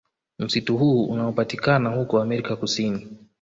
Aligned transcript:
Msitu 0.39 0.77
huu 0.77 1.05
unaopatikana 1.05 1.89
huko 1.89 2.21
America 2.21 2.55
kusini 2.55 3.07